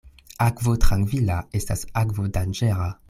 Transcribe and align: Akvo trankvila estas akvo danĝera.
Akvo 0.45 0.71
trankvila 0.85 1.37
estas 1.61 1.85
akvo 2.03 2.27
danĝera. 2.39 2.91